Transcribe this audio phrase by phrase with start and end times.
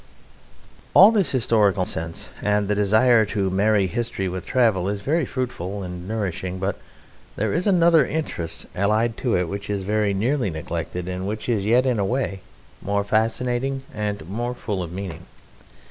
[0.95, 5.83] All this historical sense and the desire to marry History with Travel is very fruitful
[5.83, 6.79] and nourishing, but
[7.35, 11.67] there is another interest, allied to it, which is very nearly neglected, and which is
[11.67, 12.41] yet in a way
[12.81, 15.27] more fascinating and more full of meaning.